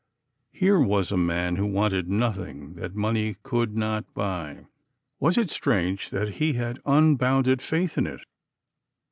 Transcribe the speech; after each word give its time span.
Here 0.51 0.79
was 0.79 1.11
a 1.11 1.15
man 1.15 1.57
who 1.57 1.65
wanted 1.67 2.09
nothing 2.09 2.73
that 2.73 2.95
money 2.95 3.35
could 3.43 3.77
not 3.77 4.11
buy: 4.15 4.65
was 5.19 5.37
it 5.37 5.51
strange 5.51 6.09
that 6.09 6.29
he 6.41 6.53
had 6.53 6.81
unbounded 6.87 7.61
faith 7.61 7.99
in 7.99 8.07
it? 8.07 8.21